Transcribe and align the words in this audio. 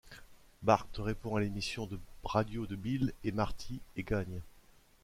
Bart 0.63 0.87
répond 0.97 1.35
à 1.35 1.41
l'émission 1.41 1.85
de 1.85 1.99
radio 2.23 2.65
de 2.65 2.75
Bill 2.75 3.13
et 3.23 3.31
Marty 3.31 3.81
et 3.95 4.01
gagne. 4.01 4.41